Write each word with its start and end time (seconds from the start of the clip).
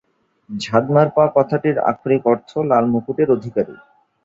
ঝ্বা-দ্মার-পা 0.49 1.23
কথাটির 1.35 1.77
আক্ষরিক 1.89 2.23
অর্থ 2.27 2.49
লাল 2.69 2.85
মুকুটের 2.93 3.29
অধিকারী। 3.31 3.75